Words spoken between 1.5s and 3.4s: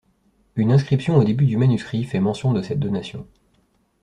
manuscrit fait mention de cette donation.